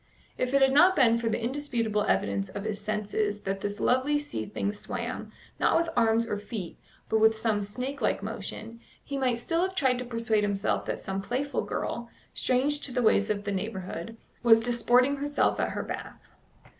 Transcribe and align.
If 0.35 0.55
it 0.55 0.63
had 0.63 0.73
not 0.73 0.95
been 0.95 1.19
for 1.19 1.29
the 1.29 1.39
indisputable 1.39 2.01
evidence 2.05 2.49
of 2.49 2.63
his 2.63 2.81
senses 2.81 3.41
that 3.41 3.61
this 3.61 3.79
lovely 3.79 4.17
sea 4.17 4.47
thing 4.47 4.73
swam, 4.73 5.31
not 5.59 5.77
with 5.77 5.89
arms 5.95 6.25
or 6.27 6.39
feet, 6.39 6.75
but 7.07 7.19
with 7.19 7.37
some 7.37 7.61
snake 7.61 8.01
like 8.01 8.23
motion, 8.23 8.79
he 9.03 9.15
might 9.15 9.37
still 9.37 9.61
have 9.61 9.75
tried 9.75 9.99
to 9.99 10.05
persuade 10.05 10.43
himself 10.43 10.85
that 10.87 10.97
some 10.97 11.21
playful 11.21 11.61
girl, 11.61 12.09
strange 12.33 12.79
to 12.81 12.91
the 12.91 13.03
ways 13.03 13.29
of 13.29 13.43
the 13.43 13.51
neighbourhood, 13.51 14.17
was 14.41 14.59
disporting 14.61 15.17
herself 15.17 15.59
at 15.59 15.69
her 15.69 15.83
bath. 15.83 16.31